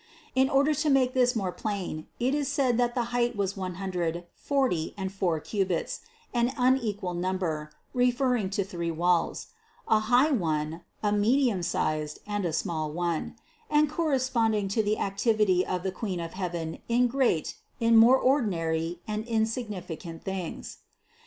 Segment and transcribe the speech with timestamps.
[0.33, 3.75] In order to make this more plain, it is said that the height was one
[3.75, 5.99] hundred, forty, and four cubits,
[6.33, 9.49] an unequal number, referring to three walls:
[9.87, 13.35] a high one, a medium sized and a small one,
[13.69, 19.01] and corresponding to the activity of the Queen of heaven in great, in more ordinary
[19.07, 20.79] and insignificant things.